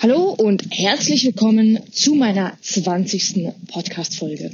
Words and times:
Hallo 0.00 0.30
und 0.30 0.62
herzlich 0.70 1.24
willkommen 1.24 1.80
zu 1.90 2.14
meiner 2.14 2.56
20. 2.62 3.48
Podcast-Folge. 3.66 4.52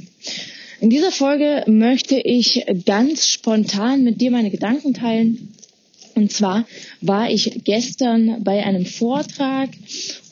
In 0.81 0.89
dieser 0.89 1.11
Folge 1.11 1.63
möchte 1.67 2.15
ich 2.15 2.65
ganz 2.87 3.27
spontan 3.27 4.03
mit 4.03 4.19
dir 4.19 4.31
meine 4.31 4.49
Gedanken 4.49 4.95
teilen. 4.95 5.53
Und 6.15 6.31
zwar 6.31 6.65
war 7.01 7.29
ich 7.29 7.61
gestern 7.63 8.43
bei 8.43 8.65
einem 8.65 8.87
Vortrag 8.87 9.69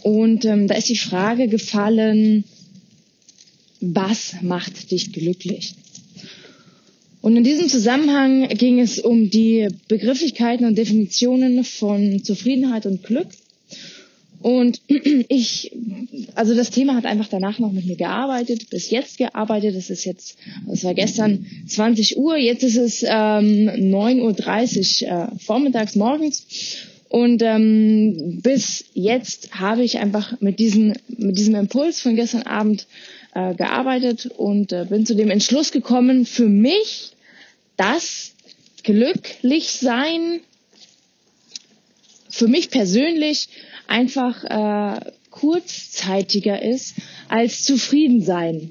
und 0.02 0.45
ähm, 0.45 0.68
da 0.68 0.73
ist 0.73 0.89
die 0.89 0.98
Frage 0.98 1.48
gefallen, 1.48 2.43
was 3.82 4.34
macht 4.41 4.89
dich 4.89 5.14
glücklich? 5.14 5.75
Und 7.21 7.38
in 7.38 7.43
diesem 7.43 7.70
Zusammenhang 7.70 8.48
ging 8.48 8.80
es 8.80 8.98
um 8.98 9.30
die 9.30 9.68
Begrifflichkeiten 9.88 10.66
und 10.66 10.75
Definitionen 10.75 11.64
von 11.64 12.23
Zufriedenheit 12.23 12.88
und 12.88 13.04
Glück. 13.04 13.27
Und 14.44 14.82
ich, 15.30 15.71
also 16.36 16.54
das 16.54 16.70
Thema 16.70 16.95
hat 16.95 17.05
einfach 17.05 17.30
danach 17.30 17.59
noch 17.59 17.72
mit 17.72 17.86
mir 17.86 17.95
gearbeitet, 17.95 18.70
bis 18.70 18.90
jetzt 18.90 19.17
gearbeitet. 19.17 19.73
Es 19.76 19.90
ist 19.90 20.04
jetzt, 20.04 20.38
es 20.70 20.84
war 20.84 20.94
gestern 20.94 21.45
20 21.66 22.17
Uhr, 22.17 22.36
jetzt 22.36 22.62
ist 22.64 22.76
es 22.76 23.03
ähm, 23.03 23.70
9.30 23.70 25.05
Uhr 25.05 25.12
äh, 25.12 25.40
vormittags, 25.40 25.95
morgens. 25.95 26.45
Und 27.08 27.41
ähm, 27.41 28.41
bis 28.44 28.86
jetzt 28.94 29.58
habe 29.58 29.84
ich 29.84 30.00
einfach 30.00 30.41
mit, 30.41 30.59
diesen, 30.59 30.94
mit 31.08 31.38
diesem 31.38 31.55
Impuls 31.55 32.02
von 32.02 32.16
gestern 32.16 32.41
Abend 32.41 32.86
äh, 33.34 33.55
gearbeitet 33.55 34.25
und 34.25 34.73
äh, 34.73 34.86
bin 34.89 35.05
zu 35.05 35.16
dem 35.16 35.31
Entschluss 35.31 35.72
gekommen, 35.72 36.25
für 36.25 36.50
mich, 36.50 37.12
dass 37.78 38.34
glücklich 38.84 39.72
sein, 39.72 40.41
für 42.34 42.48
mich 42.48 42.72
persönlich 42.72 43.48
einfach 43.88 44.44
äh, 44.44 45.00
kurzzeitiger 45.30 46.62
ist 46.62 46.96
als 47.30 47.64
zufrieden 47.64 48.22
sein. 48.22 48.70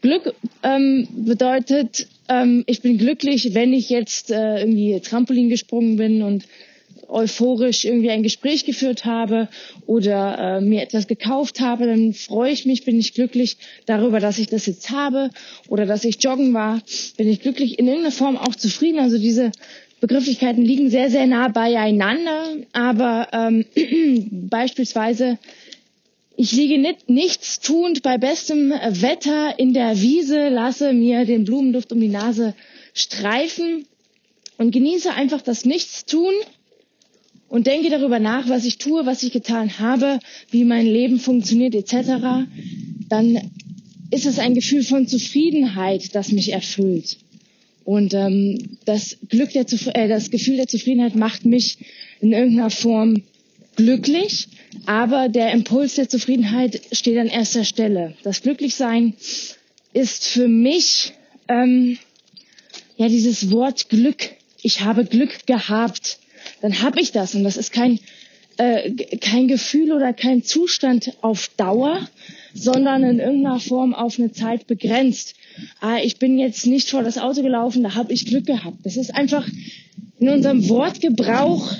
Glück 0.00 0.34
ähm, 0.62 1.06
bedeutet, 1.14 2.06
ähm, 2.28 2.64
ich 2.66 2.80
bin 2.80 2.96
glücklich, 2.96 3.52
wenn 3.52 3.74
ich 3.74 3.90
jetzt 3.90 4.30
äh, 4.30 4.60
irgendwie 4.60 4.98
Trampolin 5.00 5.50
gesprungen 5.50 5.96
bin 5.96 6.22
und 6.22 6.44
euphorisch 7.08 7.84
irgendwie 7.84 8.10
ein 8.10 8.22
Gespräch 8.22 8.64
geführt 8.64 9.04
habe 9.04 9.48
oder 9.86 10.56
äh, 10.56 10.60
mir 10.60 10.82
etwas 10.82 11.06
gekauft 11.06 11.60
habe, 11.60 11.86
dann 11.86 12.14
freue 12.14 12.50
ich 12.52 12.64
mich, 12.64 12.84
bin 12.84 12.98
ich 12.98 13.12
glücklich 13.14 13.58
darüber, 13.84 14.20
dass 14.20 14.38
ich 14.38 14.48
das 14.48 14.66
jetzt 14.66 14.90
habe 14.90 15.30
oder 15.68 15.86
dass 15.86 16.04
ich 16.04 16.22
joggen 16.22 16.54
war, 16.54 16.80
bin 17.16 17.28
ich 17.28 17.40
glücklich 17.40 17.78
in 17.78 17.86
irgendeiner 17.86 18.12
Form 18.12 18.36
auch 18.36 18.54
zufrieden. 18.54 18.98
Also 18.98 19.18
diese 19.18 19.52
Begrifflichkeiten 20.00 20.62
liegen 20.62 20.90
sehr, 20.90 21.10
sehr 21.10 21.26
nah 21.26 21.48
beieinander, 21.48 22.56
aber 22.72 23.28
ähm, 23.32 23.64
beispielsweise 24.48 25.38
ich 26.38 26.52
liege 26.52 26.78
nicht, 26.78 27.08
nichts 27.08 27.60
tuend 27.60 28.02
bei 28.02 28.18
bestem 28.18 28.70
Wetter 28.70 29.58
in 29.58 29.72
der 29.72 29.98
Wiese, 30.00 30.50
lasse 30.50 30.92
mir 30.92 31.24
den 31.24 31.44
Blumenduft 31.44 31.92
um 31.92 32.00
die 32.00 32.08
Nase 32.08 32.54
streifen 32.92 33.86
und 34.58 34.70
genieße 34.70 35.12
einfach 35.12 35.40
das 35.40 35.64
Nichtstun 35.64 36.32
und 37.48 37.66
denke 37.66 37.88
darüber 37.88 38.18
nach, 38.18 38.48
was 38.50 38.66
ich 38.66 38.76
tue, 38.76 39.06
was 39.06 39.22
ich 39.22 39.32
getan 39.32 39.78
habe, 39.78 40.18
wie 40.50 40.64
mein 40.64 40.86
Leben 40.86 41.18
funktioniert 41.20 41.74
etc., 41.74 42.46
dann 43.08 43.50
ist 44.10 44.26
es 44.26 44.38
ein 44.38 44.54
Gefühl 44.54 44.82
von 44.82 45.08
Zufriedenheit, 45.08 46.14
das 46.14 46.32
mich 46.32 46.52
erfüllt. 46.52 47.16
Und 47.86 48.14
ähm, 48.14 48.78
das 48.84 49.16
Glück 49.28 49.52
der 49.52 49.64
äh, 49.94 50.08
das 50.08 50.32
Gefühl 50.32 50.56
der 50.56 50.66
Zufriedenheit 50.66 51.14
macht 51.14 51.44
mich 51.44 51.78
in 52.20 52.32
irgendeiner 52.32 52.70
Form 52.70 53.22
glücklich, 53.76 54.48
aber 54.86 55.28
der 55.28 55.52
Impuls 55.52 55.94
der 55.94 56.08
Zufriedenheit 56.08 56.80
steht 56.90 57.16
an 57.16 57.28
erster 57.28 57.62
Stelle. 57.62 58.16
Das 58.24 58.42
Glücklichsein 58.42 59.14
ist 59.92 60.26
für 60.26 60.48
mich 60.48 61.12
ähm, 61.46 61.96
ja 62.96 63.08
dieses 63.08 63.52
Wort 63.52 63.88
Glück. 63.88 64.30
Ich 64.62 64.80
habe 64.80 65.04
Glück 65.04 65.46
gehabt, 65.46 66.18
dann 66.62 66.82
habe 66.82 67.00
ich 67.00 67.12
das 67.12 67.36
und 67.36 67.44
das 67.44 67.56
ist 67.56 67.72
kein 67.72 68.00
äh, 68.56 68.92
kein 69.18 69.48
Gefühl 69.48 69.92
oder 69.92 70.12
kein 70.12 70.42
Zustand 70.42 71.12
auf 71.20 71.50
Dauer, 71.56 72.08
sondern 72.54 73.02
in 73.04 73.18
irgendeiner 73.18 73.60
Form 73.60 73.94
auf 73.94 74.18
eine 74.18 74.32
Zeit 74.32 74.66
begrenzt 74.66 75.34
ah, 75.80 75.98
ich 76.02 76.18
bin 76.18 76.38
jetzt 76.38 76.66
nicht 76.66 76.90
vor 76.90 77.02
das 77.02 77.18
Auto 77.18 77.42
gelaufen, 77.42 77.82
da 77.82 77.94
habe 77.94 78.12
ich 78.12 78.26
Glück 78.26 78.46
gehabt. 78.46 78.78
Das 78.84 78.96
ist 78.96 79.14
einfach 79.14 79.46
in 80.18 80.28
unserem 80.28 80.68
Wortgebrauch, 80.68 81.72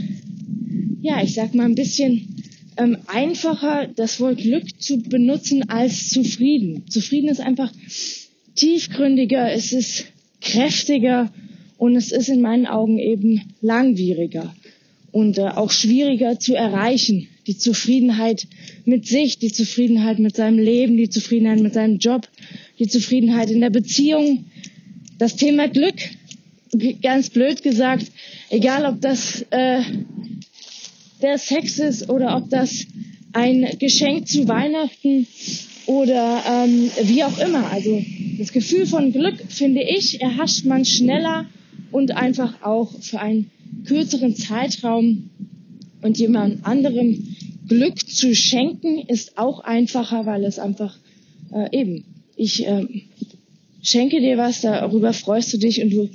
ja, 1.01 1.23
ich 1.23 1.35
sag 1.35 1.55
mal 1.55 1.65
ein 1.65 1.75
bisschen 1.75 2.43
ähm, 2.77 2.99
einfacher, 3.07 3.89
das 3.95 4.21
Wort 4.21 4.39
Glück 4.39 4.81
zu 4.81 4.99
benutzen 4.99 5.69
als 5.69 6.11
zufrieden. 6.11 6.89
Zufrieden 6.89 7.29
ist 7.29 7.41
einfach 7.41 7.73
tiefgründiger, 8.55 9.53
es 9.53 9.73
ist 9.73 10.07
kräftiger 10.41 11.33
und 11.79 11.97
es 11.97 12.13
ist 12.13 12.29
in 12.29 12.41
meinen 12.41 12.67
Augen 12.67 12.99
eben 12.99 13.55
langwieriger 13.61 14.55
und 15.13 15.39
äh, 15.39 15.43
auch 15.43 15.71
schwieriger 15.71 16.39
zu 16.39 16.55
erreichen. 16.55 17.29
Die 17.47 17.57
Zufriedenheit 17.57 18.47
mit 18.85 19.07
sich, 19.07 19.39
die 19.39 19.53
Zufriedenheit 19.53 20.19
mit 20.19 20.37
seinem 20.37 20.59
Leben, 20.59 20.97
die 20.97 21.09
Zufriedenheit 21.09 21.61
mit 21.61 21.75
seinem 21.75 21.99
Job, 21.99 22.29
die 22.79 22.89
Zufriedenheit 22.89 23.51
in 23.51 23.61
der 23.61 23.71
Beziehung, 23.71 24.47
das 25.19 25.37
Thema 25.37 25.69
Glück, 25.69 25.95
ganz 27.03 27.31
blöd 27.31 27.63
gesagt, 27.63 28.07
egal 28.51 28.85
ob 28.85 29.01
das 29.01 29.43
äh, 29.51 29.81
der 31.23 31.39
Sex 31.39 31.79
ist 31.79 32.11
oder 32.11 32.37
ob 32.37 32.51
das 32.51 32.87
ein 33.33 33.69
Geschenk 33.79 34.29
zu 34.29 34.49
Weihnachten 34.49 35.27
oder 35.87 36.43
ähm, 36.49 36.91
wie 37.03 37.25
auch 37.25 37.39
immer. 37.39 37.71
Also 37.71 38.03
das 38.39 38.53
Gefühl 38.53 38.87
von 38.87 39.13
Glück, 39.13 39.37
finde 39.49 39.83
ich, 39.83 40.21
erhascht 40.21 40.65
man 40.65 40.85
schneller 40.85 41.47
und 41.93 42.11
einfach 42.11 42.63
auch 42.63 42.93
für 43.01 43.21
einen 43.21 43.51
kürzeren 43.87 44.37
Zeitraum 44.37 45.31
und 46.03 46.19
jemand 46.19 46.67
anderem 46.67 47.37
Glück 47.69 47.99
zu 47.99 48.35
schenken 48.35 48.99
ist 48.99 49.39
auch 49.39 49.61
einfacher, 49.61 50.27
weil 50.27 50.45
es 50.45 50.59
einfach 50.59 50.97
äh, 51.53 51.77
eben 51.77 52.05
ich 52.37 52.67
ähm, 52.67 53.03
schenke 53.83 54.21
dir 54.21 54.37
was, 54.37 54.61
darüber 54.61 55.13
freust 55.13 55.53
du 55.53 55.59
dich 55.59 55.83
und 55.83 55.91
du 55.91 56.11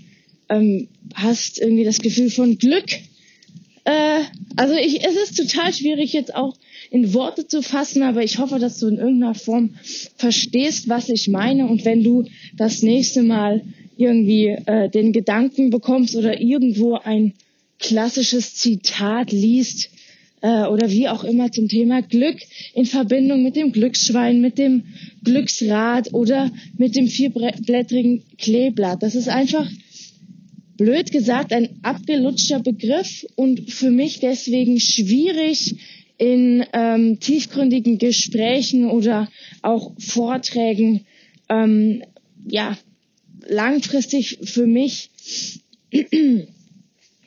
ähm, 0.50 0.88
hast 1.16 1.60
irgendwie 1.60 1.84
das 1.84 2.00
Gefühl 2.00 2.30
von 2.30 2.58
Glück. 2.58 2.86
Äh, 3.84 4.22
also 4.56 4.76
ich, 4.76 5.04
es 5.04 5.16
ist 5.16 5.38
total 5.38 5.74
schwierig 5.74 6.14
jetzt 6.14 6.36
auch 6.36 6.56
in 6.92 7.14
Worte 7.14 7.48
zu 7.48 7.62
fassen, 7.62 8.04
aber 8.04 8.24
ich 8.24 8.38
hoffe, 8.38 8.60
dass 8.60 8.80
du 8.80 8.88
in 8.88 8.98
irgendeiner 8.98 9.34
Form 9.34 9.76
verstehst, 10.18 10.90
was 10.90 11.10
ich 11.10 11.28
meine. 11.28 11.68
Und 11.68 11.86
wenn 11.86 12.04
du 12.04 12.26
das 12.56 12.84
nächste 12.84 13.24
Mal 13.24 13.64
irgendwie 13.98 14.48
äh, 14.48 14.90
den 14.90 15.14
Gedanken 15.14 15.70
bekommst 15.70 16.16
oder 16.16 16.40
irgendwo 16.40 16.96
ein 16.96 17.34
klassisches 17.81 18.56
Zitat 18.56 19.31
liest, 19.31 19.90
äh, 20.42 20.66
oder 20.66 20.90
wie 20.90 21.08
auch 21.08 21.24
immer 21.24 21.52
zum 21.52 21.68
Thema 21.68 22.02
Glück 22.02 22.38
in 22.74 22.86
Verbindung 22.86 23.44
mit 23.44 23.56
dem 23.56 23.72
Glücksschwein, 23.72 24.42
mit 24.42 24.58
dem 24.58 24.84
Glücksrad 25.24 26.14
oder 26.14 26.52
mit 26.78 26.96
dem 26.96 27.08
vierblättrigen 27.08 28.24
Kleeblatt. 28.38 29.03
Das 29.03 29.16
ist 29.16 29.30
einfach 29.30 29.69
blöd 30.78 31.12
gesagt 31.12 31.53
ein 31.53 31.80
abgelutschter 31.84 32.59
Begriff 32.59 33.25
und 33.36 33.72
für 33.72 33.92
mich 33.92 34.19
deswegen 34.19 34.80
schwierig 34.80 35.75
in 36.18 36.66
ähm, 36.74 37.19
tiefgründigen 37.19 37.98
Gesprächen 37.98 38.90
oder 38.90 39.30
auch 39.62 39.92
Vorträgen 40.00 41.06
ähm, 41.50 42.03
ja 42.48 42.78
langfristig 43.48 44.40
für 44.44 44.66
mich 44.66 45.09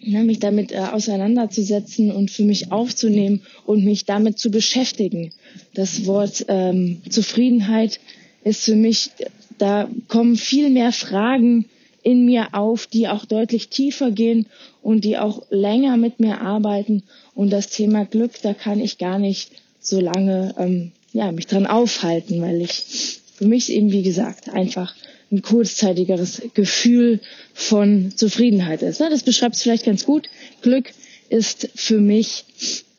ne, 0.07 0.25
mich 0.25 0.39
damit 0.39 0.73
äh, 0.73 0.79
auseinanderzusetzen 0.79 2.11
und 2.11 2.31
für 2.31 2.45
mich 2.45 2.73
aufzunehmen 2.73 3.43
und 3.67 3.85
mich 3.85 4.05
damit 4.05 4.39
zu 4.39 4.51
beschäftigen. 4.51 5.31
Das 5.75 6.07
Wort 6.07 6.45
ähm, 6.49 7.03
Zufriedenheit 7.09 8.01
ist 8.45 8.65
für 8.65 8.77
mich, 8.77 9.11
da 9.59 9.89
kommen 10.09 10.37
viel 10.37 10.71
mehr 10.71 10.93
Fragen 10.93 11.67
in 12.03 12.27
mir 12.27 12.49
auf, 12.53 12.87
die 12.87 13.09
auch 13.09 13.25
deutlich 13.25 13.69
tiefer 13.69 14.11
gehen 14.11 14.47
und 14.83 15.05
die 15.05 15.17
auch 15.17 15.43
länger 15.51 15.97
mit 15.97 16.21
mir 16.21 16.41
arbeiten. 16.43 17.03
Und 17.35 17.51
das 17.51 17.69
Thema 17.69 18.05
Glück, 18.05 18.33
da 18.43 18.53
kann 18.53 18.81
ich 18.81 18.99
gar 18.99 19.19
nicht 19.19 19.51
so 19.81 20.01
lange 20.01 20.55
ähm, 20.59 20.93
ja, 21.13 21.33
mich 21.33 21.47
dran 21.47 21.67
aufhalten, 21.67 22.43
weil 22.43 22.61
ich 22.61 23.21
für 23.35 23.47
mich 23.47 23.73
eben, 23.73 23.91
wie 23.91 24.03
gesagt, 24.03 24.51
einfach 24.51 24.95
ein 25.31 25.43
kurzzeitigeres 25.43 26.43
Gefühl 26.55 27.21
von 27.53 28.13
Zufriedenheit 28.15 28.83
ist. 28.83 29.01
Das 29.01 29.23
beschreibt 29.23 29.57
es 29.57 29.63
vielleicht 29.63 29.85
ganz 29.85 30.05
gut. 30.05 30.29
Glück 30.63 30.93
ist 31.29 31.71
für 31.75 32.01
mich 32.01 32.45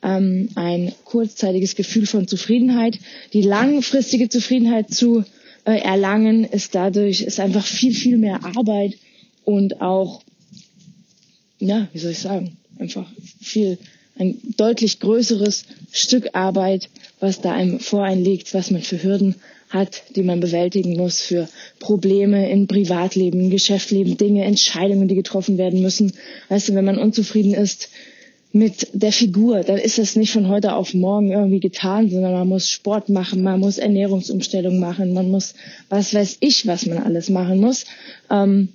ähm, 0.02 0.48
ein 0.54 0.92
kurzzeitiges 1.04 1.76
Gefühl 1.76 2.06
von 2.06 2.28
Zufriedenheit. 2.28 2.98
Die 3.32 3.42
langfristige 3.42 4.28
Zufriedenheit 4.28 4.92
zu 4.92 5.24
äh, 5.66 5.80
erlangen 5.80 6.44
ist 6.44 6.74
dadurch 6.74 7.22
ist 7.22 7.40
einfach 7.40 7.66
viel 7.66 7.92
viel 7.92 8.16
mehr 8.18 8.44
Arbeit 8.44 8.94
und 9.44 9.80
auch 9.80 10.22
ja 11.58 11.88
wie 11.92 11.98
soll 11.98 12.12
ich 12.12 12.20
sagen 12.20 12.56
einfach 12.78 13.06
viel 13.40 13.78
ein 14.18 14.38
deutlich 14.56 15.00
größeres 15.00 15.64
Stück 15.90 16.30
Arbeit 16.34 16.88
was 17.18 17.40
da 17.40 17.52
einem 17.52 17.80
vor 17.80 18.04
einen 18.04 18.24
liegt, 18.24 18.54
was 18.54 18.70
man 18.70 18.82
für 18.82 19.02
Hürden 19.02 19.34
hat, 19.70 20.02
die 20.14 20.22
man 20.22 20.40
bewältigen 20.40 20.96
muss, 20.96 21.20
für 21.20 21.48
Probleme 21.80 22.50
in 22.50 22.66
Privatleben, 22.66 23.50
Geschäftsleben, 23.50 24.16
Dinge, 24.16 24.44
Entscheidungen, 24.44 25.08
die 25.08 25.14
getroffen 25.14 25.58
werden 25.58 25.82
müssen. 25.82 26.12
Weißt 26.48 26.68
du, 26.68 26.74
wenn 26.74 26.84
man 26.84 26.98
unzufrieden 26.98 27.54
ist 27.54 27.88
mit 28.52 28.88
der 28.92 29.12
Figur, 29.12 29.62
dann 29.62 29.76
ist 29.76 29.98
das 29.98 30.16
nicht 30.16 30.32
von 30.32 30.48
heute 30.48 30.74
auf 30.74 30.94
morgen 30.94 31.30
irgendwie 31.30 31.60
getan, 31.60 32.08
sondern 32.08 32.32
man 32.32 32.48
muss 32.48 32.70
Sport 32.70 33.08
machen, 33.08 33.42
man 33.42 33.60
muss 33.60 33.78
Ernährungsumstellung 33.78 34.78
machen, 34.78 35.12
man 35.12 35.30
muss, 35.30 35.54
was 35.88 36.14
weiß 36.14 36.38
ich, 36.40 36.66
was 36.66 36.86
man 36.86 36.98
alles 36.98 37.28
machen 37.28 37.60
muss. 37.60 37.84
Ähm, 38.30 38.68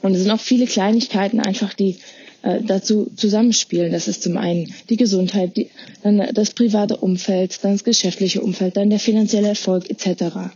und 0.00 0.14
es 0.14 0.22
sind 0.22 0.30
auch 0.30 0.40
viele 0.40 0.66
Kleinigkeiten 0.66 1.40
einfach, 1.40 1.74
die 1.74 1.96
äh, 2.42 2.60
dazu 2.62 3.10
zusammenspielen. 3.16 3.92
Das 3.92 4.08
ist 4.08 4.22
zum 4.22 4.36
einen 4.36 4.72
die 4.88 4.96
Gesundheit, 4.96 5.56
die, 5.56 5.70
dann 6.02 6.28
das 6.34 6.50
private 6.50 6.96
Umfeld, 6.96 7.58
dann 7.62 7.72
das 7.72 7.84
geschäftliche 7.84 8.40
Umfeld, 8.40 8.76
dann 8.76 8.90
der 8.90 8.98
finanzielle 8.98 9.48
Erfolg 9.48 9.88
etc. 9.90 10.50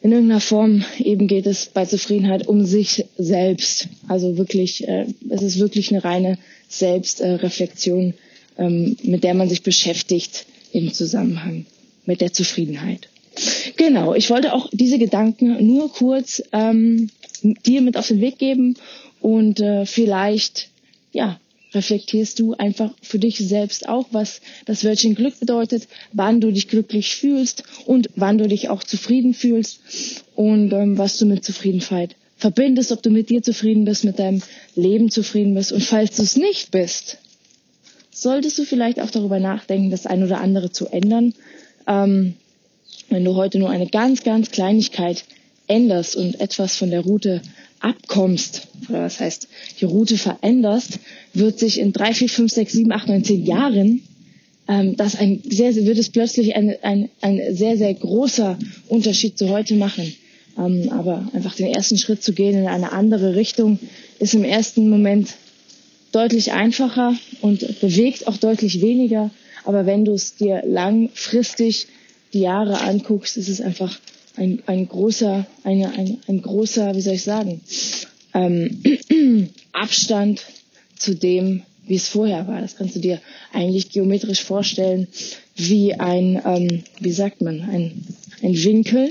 In 0.00 0.10
irgendeiner 0.10 0.40
Form 0.40 0.84
eben 0.98 1.28
geht 1.28 1.46
es 1.46 1.66
bei 1.66 1.84
Zufriedenheit 1.86 2.48
um 2.48 2.64
sich 2.64 3.04
selbst. 3.16 3.88
Also 4.08 4.36
wirklich, 4.36 4.86
äh, 4.88 5.06
es 5.30 5.42
ist 5.42 5.58
wirklich 5.58 5.90
eine 5.90 6.02
reine 6.02 6.38
Selbstreflexion, 6.68 8.14
äh, 8.56 8.64
ähm, 8.64 8.96
mit 9.02 9.24
der 9.24 9.34
man 9.34 9.48
sich 9.48 9.62
beschäftigt 9.62 10.46
im 10.72 10.92
Zusammenhang 10.92 11.66
mit 12.04 12.20
der 12.20 12.32
Zufriedenheit. 12.32 13.08
Genau, 13.76 14.14
ich 14.14 14.28
wollte 14.30 14.52
auch 14.52 14.68
diese 14.72 14.98
Gedanken 14.98 15.66
nur 15.66 15.90
kurz 15.92 16.42
ähm, 16.52 17.08
dir 17.42 17.80
mit 17.80 17.96
auf 17.96 18.08
den 18.08 18.20
Weg 18.20 18.38
geben 18.38 18.76
und 19.22 19.60
äh, 19.60 19.86
vielleicht, 19.86 20.68
ja, 21.12 21.38
reflektierst 21.74 22.38
du 22.38 22.54
einfach 22.54 22.92
für 23.00 23.18
dich 23.18 23.38
selbst 23.38 23.88
auch, 23.88 24.06
was 24.10 24.40
das 24.66 24.84
Wörtchen 24.84 25.14
Glück 25.14 25.38
bedeutet, 25.40 25.88
wann 26.12 26.40
du 26.40 26.52
dich 26.52 26.68
glücklich 26.68 27.14
fühlst 27.14 27.62
und 27.86 28.10
wann 28.16 28.36
du 28.36 28.46
dich 28.46 28.68
auch 28.68 28.82
zufrieden 28.82 29.32
fühlst 29.32 29.80
und 30.34 30.72
ähm, 30.72 30.98
was 30.98 31.18
du 31.18 31.24
mit 31.24 31.44
Zufriedenheit 31.44 32.16
verbindest, 32.36 32.92
ob 32.92 33.02
du 33.02 33.10
mit 33.10 33.30
dir 33.30 33.42
zufrieden 33.42 33.84
bist, 33.84 34.04
mit 34.04 34.18
deinem 34.18 34.42
Leben 34.74 35.10
zufrieden 35.10 35.54
bist. 35.54 35.72
Und 35.72 35.82
falls 35.82 36.16
du 36.16 36.22
es 36.22 36.36
nicht 36.36 36.72
bist, 36.72 37.18
solltest 38.10 38.58
du 38.58 38.64
vielleicht 38.64 39.00
auch 39.00 39.10
darüber 39.10 39.38
nachdenken, 39.38 39.90
das 39.90 40.04
ein 40.04 40.24
oder 40.24 40.40
andere 40.40 40.72
zu 40.72 40.88
ändern. 40.88 41.32
Ähm, 41.86 42.34
wenn 43.08 43.24
du 43.24 43.36
heute 43.36 43.58
nur 43.58 43.70
eine 43.70 43.86
ganz, 43.86 44.24
ganz 44.24 44.50
Kleinigkeit 44.50 45.24
änderst 45.68 46.16
und 46.16 46.40
etwas 46.40 46.76
von 46.76 46.90
der 46.90 47.00
Route 47.00 47.40
abkommst, 47.82 48.68
oder 48.88 49.02
das 49.02 49.20
heißt, 49.20 49.48
die 49.80 49.84
Route 49.84 50.16
veränderst, 50.16 50.98
wird 51.34 51.58
sich 51.58 51.78
in 51.78 51.92
drei, 51.92 52.14
vier, 52.14 52.28
fünf, 52.28 52.52
sechs, 52.52 52.72
sieben, 52.72 52.92
acht, 52.92 53.08
neun, 53.08 53.24
zehn 53.24 53.44
Jahren 53.44 54.02
ähm, 54.68 54.96
das 54.96 55.16
ein 55.16 55.42
sehr, 55.48 55.74
wird 55.74 55.98
es 55.98 56.10
plötzlich 56.10 56.54
ein, 56.54 56.76
ein, 56.82 57.08
ein 57.20 57.54
sehr, 57.54 57.76
sehr 57.76 57.92
großer 57.94 58.58
Unterschied 58.88 59.36
zu 59.36 59.48
heute 59.48 59.74
machen. 59.74 60.14
Ähm, 60.58 60.90
aber 60.90 61.28
einfach 61.32 61.54
den 61.54 61.68
ersten 61.68 61.98
Schritt 61.98 62.22
zu 62.22 62.32
gehen 62.32 62.58
in 62.58 62.68
eine 62.68 62.92
andere 62.92 63.34
Richtung 63.34 63.78
ist 64.18 64.34
im 64.34 64.44
ersten 64.44 64.88
Moment 64.88 65.34
deutlich 66.12 66.52
einfacher 66.52 67.14
und 67.40 67.80
bewegt 67.80 68.26
auch 68.28 68.36
deutlich 68.36 68.80
weniger. 68.82 69.30
Aber 69.64 69.86
wenn 69.86 70.04
du 70.04 70.12
es 70.12 70.36
dir 70.36 70.62
langfristig 70.64 71.86
die 72.32 72.40
Jahre 72.40 72.80
anguckst, 72.80 73.36
ist 73.36 73.48
es 73.48 73.60
einfach 73.60 73.98
ein, 74.36 74.62
ein 74.66 74.88
großer, 74.88 75.46
eine, 75.64 75.90
ein, 75.92 76.18
ein 76.26 76.42
großer, 76.42 76.94
wie 76.94 77.00
soll 77.00 77.14
ich 77.14 77.24
sagen, 77.24 77.60
ähm, 78.34 78.82
Abstand 79.72 80.42
zu 80.96 81.14
dem, 81.14 81.62
wie 81.86 81.96
es 81.96 82.08
vorher 82.08 82.46
war. 82.46 82.60
Das 82.60 82.76
kannst 82.76 82.96
du 82.96 83.00
dir 83.00 83.20
eigentlich 83.52 83.90
geometrisch 83.90 84.42
vorstellen 84.42 85.08
wie 85.56 85.94
ein, 85.94 86.40
ähm, 86.44 86.82
wie 87.00 87.12
sagt 87.12 87.42
man, 87.42 87.60
ein, 87.62 88.04
ein 88.42 88.64
Winkel. 88.64 89.10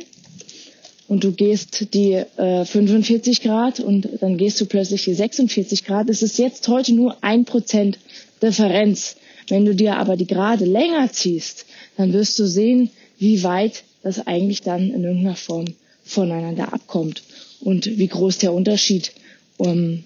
Und 1.07 1.25
du 1.25 1.33
gehst 1.33 1.93
die 1.93 2.13
äh, 2.13 2.63
45 2.63 3.41
Grad 3.41 3.81
und 3.81 4.07
dann 4.21 4.37
gehst 4.37 4.61
du 4.61 4.65
plötzlich 4.65 5.03
die 5.03 5.13
46 5.13 5.83
Grad. 5.83 6.09
Es 6.09 6.23
ist 6.23 6.37
jetzt 6.37 6.67
heute 6.69 6.93
nur 6.93 7.21
ein 7.21 7.43
Prozent 7.43 7.99
Differenz. 8.41 9.17
Wenn 9.49 9.65
du 9.65 9.75
dir 9.75 9.97
aber 9.97 10.15
die 10.15 10.27
Gerade 10.27 10.63
länger 10.63 11.11
ziehst, 11.11 11.65
dann 11.97 12.13
wirst 12.13 12.39
du 12.39 12.47
sehen, 12.47 12.89
wie 13.19 13.43
weit 13.43 13.83
das 14.03 14.25
eigentlich 14.27 14.61
dann 14.61 14.91
in 14.91 15.03
irgendeiner 15.03 15.35
Form 15.35 15.65
voneinander 16.03 16.73
abkommt 16.73 17.23
und 17.61 17.85
wie 17.85 18.07
groß 18.07 18.39
der 18.39 18.53
Unterschied 18.53 19.11
um, 19.57 20.03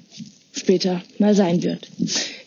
später 0.52 1.02
mal 1.18 1.36
sein 1.36 1.64
wird. 1.64 1.88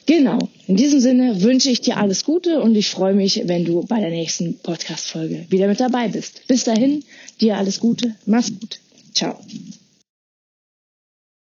Genau. 0.06 0.38
In 0.66 0.76
diesem 0.76 1.00
Sinne 1.00 1.42
wünsche 1.42 1.70
ich 1.70 1.80
dir 1.80 1.98
alles 1.98 2.24
Gute 2.24 2.60
und 2.60 2.74
ich 2.74 2.88
freue 2.88 3.14
mich, 3.14 3.42
wenn 3.44 3.64
du 3.64 3.84
bei 3.86 4.00
der 4.00 4.10
nächsten 4.10 4.58
Podcast-Folge 4.58 5.46
wieder 5.50 5.68
mit 5.68 5.80
dabei 5.80 6.08
bist. 6.08 6.46
Bis 6.46 6.64
dahin, 6.64 7.04
dir 7.40 7.56
alles 7.56 7.80
Gute. 7.80 8.14
Mach's 8.26 8.52
gut. 8.58 8.80
Ciao. 9.14 9.38